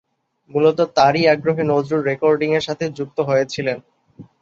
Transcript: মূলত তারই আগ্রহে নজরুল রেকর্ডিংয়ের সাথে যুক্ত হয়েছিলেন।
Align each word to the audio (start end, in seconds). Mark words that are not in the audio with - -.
মূলত 0.51 0.79
তারই 0.97 1.23
আগ্রহে 1.33 1.63
নজরুল 1.71 2.01
রেকর্ডিংয়ের 2.03 2.67
সাথে 2.67 2.85
যুক্ত 2.97 3.17
হয়েছিলেন। 3.29 3.77